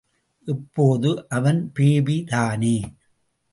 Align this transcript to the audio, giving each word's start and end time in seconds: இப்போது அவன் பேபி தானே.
இப்போது 0.45 1.29
அவன் 1.29 1.71
பேபி 1.73 2.23
தானே. 2.23 2.93